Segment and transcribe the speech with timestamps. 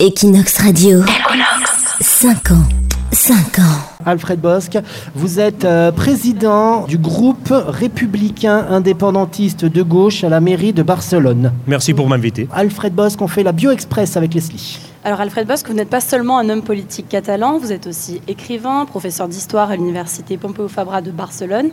[0.00, 1.00] Equinox Radio.
[1.00, 1.96] Equinox.
[2.00, 2.68] 5 ans.
[3.10, 3.62] 5 ans.
[4.06, 4.78] Alfred Bosque,
[5.16, 11.52] vous êtes euh, président du groupe républicain indépendantiste de gauche à la mairie de Barcelone.
[11.66, 12.46] Merci pour m'inviter.
[12.52, 14.78] Alfred Bosque, on fait la Bio Express avec Leslie.
[15.02, 18.84] Alors Alfred Bosque, vous n'êtes pas seulement un homme politique catalan, vous êtes aussi écrivain,
[18.84, 21.70] professeur d'histoire à l'université Pompeu Fabra de Barcelone.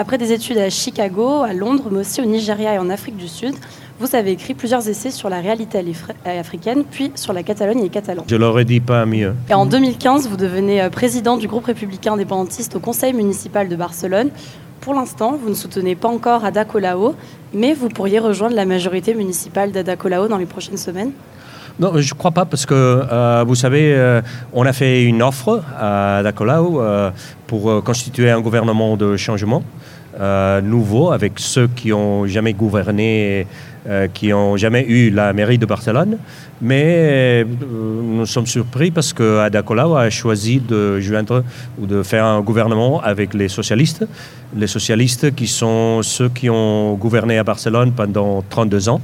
[0.00, 3.26] Après des études à Chicago, à Londres, mais aussi au Nigeria et en Afrique du
[3.26, 3.56] Sud,
[3.98, 5.82] vous avez écrit plusieurs essais sur la réalité
[6.24, 8.22] africaine, puis sur la Catalogne et les Catalans.
[8.28, 9.34] Je l'aurais dit pas mieux.
[9.50, 13.74] Et en 2015, vous devenez euh, président du groupe républicain indépendantiste au Conseil municipal de
[13.74, 14.30] Barcelone.
[14.80, 17.16] Pour l'instant, vous ne soutenez pas encore Ada Colau,
[17.52, 21.10] mais vous pourriez rejoindre la majorité municipale d'Ada Colau dans les prochaines semaines
[21.78, 24.20] non, je ne crois pas parce que, euh, vous savez, euh,
[24.52, 26.82] on a fait une offre à Dacolau
[27.46, 29.62] pour constituer un gouvernement de changement.
[30.20, 33.46] Euh, nouveau avec ceux qui n'ont jamais gouverné,
[33.86, 36.18] euh, qui n'ont jamais eu la mairie de Barcelone.
[36.60, 37.44] Mais euh,
[38.02, 41.44] nous sommes surpris parce que Ada Colau a choisi de joindre
[41.80, 44.04] ou de faire un gouvernement avec les socialistes.
[44.56, 49.00] Les socialistes qui sont ceux qui ont gouverné à Barcelone pendant 32 ans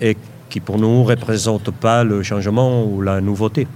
[0.00, 0.16] et
[0.52, 3.66] qui pour nous ne représentent pas le changement ou la nouveauté.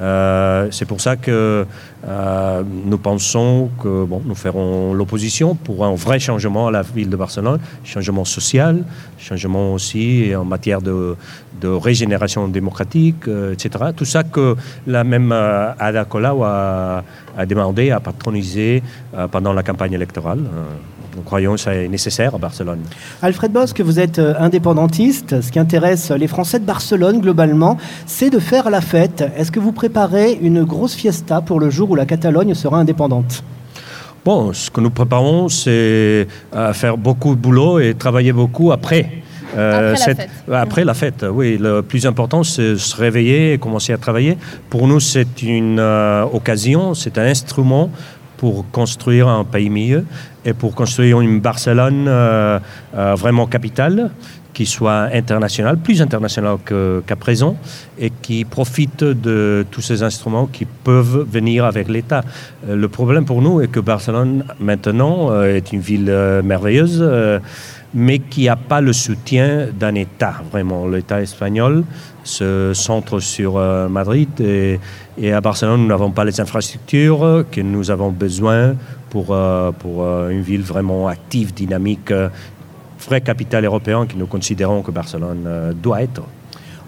[0.00, 1.66] Euh, c'est pour ça que
[2.08, 7.10] euh, nous pensons que bon, nous ferons l'opposition pour un vrai changement à la ville
[7.10, 8.82] de Barcelone, changement social,
[9.18, 11.16] changement aussi en matière de,
[11.62, 13.92] régénération démocratique, euh, etc.
[13.94, 17.04] Tout ça que la même Ada Colau a
[17.46, 18.82] demandé, a patronisé
[19.30, 20.40] pendant la campagne électorale.
[21.16, 22.80] Nous croyons que c'est nécessaire à Barcelone.
[23.20, 25.40] Alfred Bosque, vous êtes indépendantiste.
[25.42, 29.24] Ce qui intéresse les Français de Barcelone globalement, c'est de faire la fête.
[29.36, 33.44] Est-ce que vous préparer une grosse fiesta pour le jour où la Catalogne sera indépendante?
[34.24, 39.10] Bon, ce que nous préparons, c'est à faire beaucoup de boulot et travailler beaucoup après.
[39.56, 40.30] Euh, après, la fête.
[40.52, 41.58] après la fête, oui.
[41.58, 44.38] Le plus important, c'est se réveiller et commencer à travailler.
[44.70, 47.90] Pour nous, c'est une euh, occasion, c'est un instrument
[48.42, 50.04] pour construire un pays mieux
[50.44, 52.58] et pour construire une Barcelone euh,
[53.14, 54.10] vraiment capitale
[54.52, 56.56] qui soit international, plus international
[57.06, 57.56] qu'à présent,
[57.98, 62.22] et qui profite de tous ces instruments qui peuvent venir avec l'État.
[62.68, 67.02] Euh, le problème pour nous est que Barcelone, maintenant, euh, est une ville euh, merveilleuse,
[67.94, 70.86] mais qui n'a pas le soutien d'un État, vraiment.
[70.88, 71.84] L'État espagnol
[72.24, 73.58] se centre sur
[73.90, 78.76] Madrid, et, à Barcelone, nous n'avons pas les infrastructures que nous avons besoin
[79.10, 79.36] pour,
[79.80, 82.12] pour une ville vraiment active, dynamique,
[83.02, 86.22] vrai capital européen que nous considérons que Barcelone euh, doit être.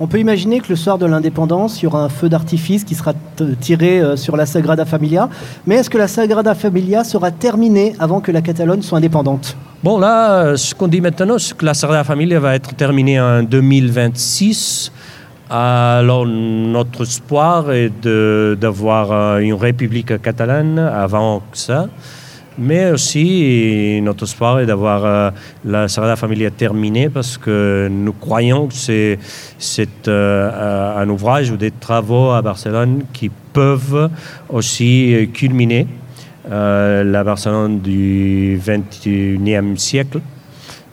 [0.01, 2.97] On peut imaginer que le soir de l'indépendance, il y aura un feu d'artifice qui
[2.97, 3.13] sera
[3.61, 5.29] tiré euh, sur la Sagrada Familia.
[5.67, 9.57] Mais est-ce que la Sagrada Familia sera terminée avant que la Catalogne soit indépendante?
[9.85, 13.21] Bon, là, euh, ce qu'on dit maintenant, c'est que la Sagrada Familia va être terminée
[13.21, 14.91] en 2026.
[15.49, 21.87] Alors, notre espoir est d'avoir une république catalane avant que ça
[22.59, 25.31] mais aussi notre espoir est d'avoir euh,
[25.65, 29.19] la Sagrada Familia terminée parce que nous croyons que c'est,
[30.09, 34.11] euh, un ouvrage ou des travaux à Barcelone qui peuvent
[34.49, 35.87] aussi culminer
[36.51, 40.21] euh, la Barcelone du 21e siècle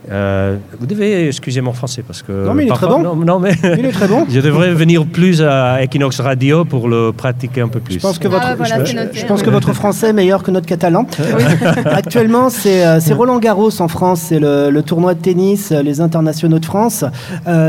[0.10, 2.32] euh, vous devez excuser mon français parce que.
[2.32, 3.16] Non, mais il est très bon.
[3.16, 4.26] Non, mais il est très bon.
[4.30, 7.96] je devrais venir plus à Equinox Radio pour le pratiquer un peu plus.
[7.96, 11.06] Je pense que votre, ah, je, pense que votre français est meilleur que notre catalan.
[11.86, 16.60] Actuellement, euh, c'est Roland Garros en France, c'est le, tournoi de tennis, euh, les internationaux
[16.60, 17.06] de France.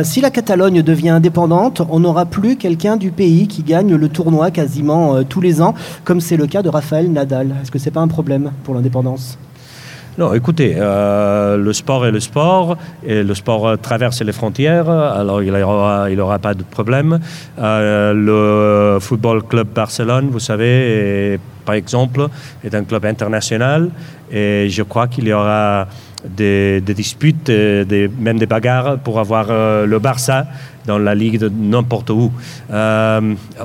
[0.03, 4.51] si la Catalogne devient indépendante, on n'aura plus quelqu'un du pays qui gagne le tournoi
[4.51, 7.55] quasiment tous les ans, comme c'est le cas de Raphaël Nadal.
[7.63, 9.39] Est-ce que c'est pas un problème pour l'indépendance?
[10.19, 15.43] Non, écoutez, euh, le sport est le sport, et le sport traverse les frontières, alors
[15.43, 17.19] il n'y aura, il aura pas de problème.
[17.59, 22.29] Euh, le Football Club Barcelone, vous savez, par exemple,
[22.63, 23.89] est un club international,
[24.31, 25.87] et je crois qu'il y aura
[26.29, 30.47] des, disputes, des, même des bagarres pour avoir euh, le Barça
[30.87, 32.31] dans la ligue de n'importe où.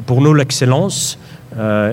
[0.06, 1.37] pour nous, l'excellence, euh,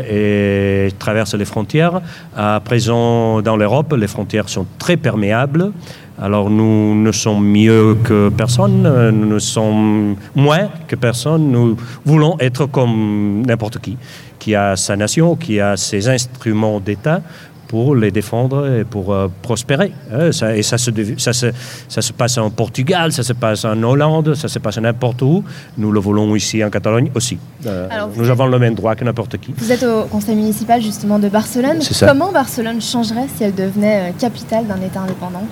[0.08, 2.00] et traverse les frontières.
[2.36, 5.72] À présent, dans l'Europe, les frontières sont très perméables.
[6.20, 11.50] Alors nous ne sommes mieux que personne, nous sommes moins que personne.
[11.50, 13.96] Nous voulons être comme n'importe qui,
[14.38, 17.20] qui a sa nation, qui a ses instruments d'État
[17.68, 19.92] pour les défendre et pour euh, prospérer.
[20.12, 21.46] Hein, ça, et ça se, ça, se,
[21.88, 25.44] ça se passe en Portugal, ça se passe en Hollande, ça se passe n'importe où.
[25.78, 27.38] Nous le voulons ici en Catalogne aussi.
[27.66, 29.54] Euh, nous avons le même droit que n'importe qui.
[29.56, 31.78] Vous êtes au conseil municipal justement de Barcelone.
[32.00, 35.46] Comment Barcelone changerait si elle devenait euh, capitale d'un État indépendant?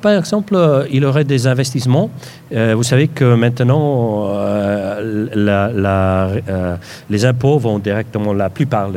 [0.00, 0.56] Par exemple,
[0.90, 2.10] il y aurait des investissements.
[2.50, 4.28] vous savez que maintenant,
[7.10, 8.90] les impôts vont directement, la plupart,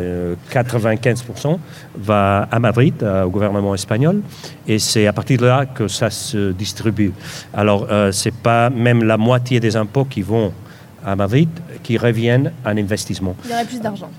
[0.52, 1.58] 95%,
[1.98, 2.96] va à Madrid,
[3.26, 4.22] au gouvernement espagnol,
[4.68, 7.12] et c'est à partir de là que ça se distribue.
[7.54, 10.52] Alors, c'est pas même la moitié des impôts qui vont
[11.06, 11.50] à Madrid
[11.84, 13.36] qui reviennent en investissement.
[13.44, 14.10] Il y aurait plus d'argent.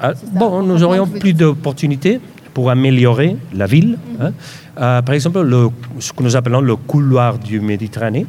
[0.00, 2.20] Ah, bon, nous aurions plus d'opportunités
[2.54, 3.98] pour améliorer la ville.
[4.20, 4.32] Hein.
[4.80, 5.68] Euh, par exemple, le,
[5.98, 8.26] ce que nous appelons le couloir du Méditerranée,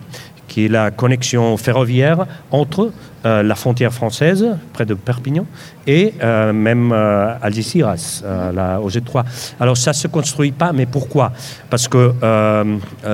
[0.48, 2.92] qui est la connexion ferroviaire entre
[3.26, 5.46] euh, la frontière française, près de Perpignan,
[5.88, 8.24] et euh, même Algeciras,
[8.54, 9.26] là, aux Étroits.
[9.60, 11.32] Alors ça ne se construit pas, mais pourquoi?
[11.70, 12.14] Parce que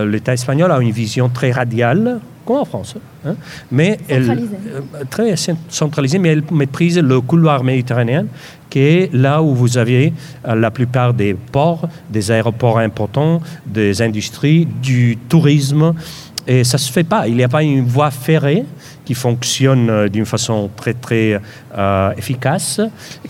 [0.06, 2.19] l'État espagnol a une vision très radiale
[2.57, 2.95] en France.
[3.25, 3.35] Hein.
[3.71, 5.35] Mais elle, euh, très
[5.69, 8.25] centralisée, mais elle méprise le couloir méditerranéen,
[8.69, 10.13] qui est là où vous avez
[10.47, 15.93] euh, la plupart des ports, des aéroports importants, des industries, du tourisme.
[16.47, 17.27] Et ça ne se fait pas.
[17.27, 18.65] Il n'y a pas une voie ferrée
[19.09, 21.41] qui fonctionne euh, d'une façon très très
[21.75, 22.79] euh, efficace,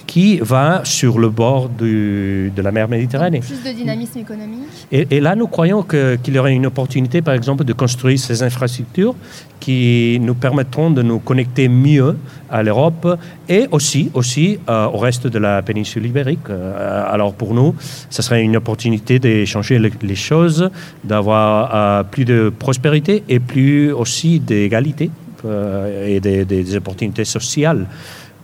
[0.05, 3.39] qui va sur le bord de la mer Méditerranée.
[3.39, 4.87] plus de dynamisme économique.
[4.91, 9.15] Et, là, nous croyons qu'il y aurait une opportunité, par exemple, de construire ces infrastructures
[9.61, 12.17] qui nous permettront de nous connecter mieux
[12.49, 13.07] à l'Europe
[13.47, 16.49] et aussi, aussi euh, au reste de la péninsule ibérique.
[16.49, 17.73] alors pour nous,
[18.09, 20.69] ce serait une opportunité d'échanger les, choses,
[21.05, 25.09] d'avoir plus de prospérité et plus aussi d'égalité
[25.45, 27.85] et des, opportunités sociales.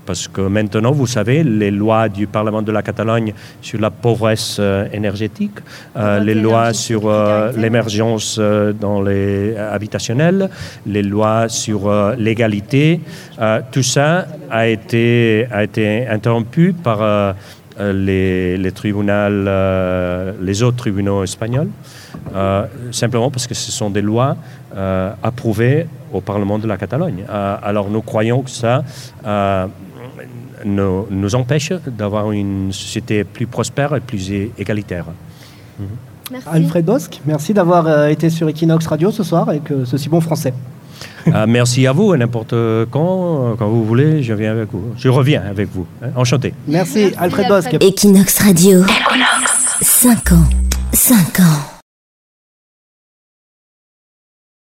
[0.05, 4.57] Parce que maintenant, vous savez, les lois du Parlement de la Catalogne sur la pauvresse
[4.59, 5.57] euh, énergétique,
[5.97, 7.11] euh, les lois sur
[7.57, 8.39] l'émergence
[8.79, 10.49] dans les habitationnels,
[10.85, 12.99] les lois sur l'égalité,
[13.71, 17.35] tout ça a été, a été interrompu par
[17.79, 19.29] les, les, tribunaux,
[20.41, 21.69] les autres tribunaux espagnols,
[22.91, 24.37] simplement parce que ce sont des lois
[25.23, 27.25] approuvées au Parlement de la Catalogne.
[27.29, 28.83] Euh, alors nous croyons que ça
[29.25, 29.67] euh,
[30.63, 35.05] nous, nous, empêche d'avoir une société plus prospère et plus égalitaire.
[35.79, 36.39] Mhm.
[36.47, 40.21] Alfred Bosque, merci d'avoir euh, été sur Equinox Radio ce soir avec ce si bon
[40.21, 40.53] français.
[41.47, 42.53] Merci à vous, n'importe
[42.91, 44.93] quand, quand vous voulez, je viens avec vous.
[44.97, 45.85] Je reviens avec vous.
[46.01, 46.09] Hein.
[46.15, 46.53] Enchanté.
[46.67, 47.73] Merci, Alfred Bosque.
[47.81, 48.81] Equinox Radio.
[48.83, 49.77] Equinox.
[49.81, 50.45] 5 ans.
[50.93, 51.74] 5 ans.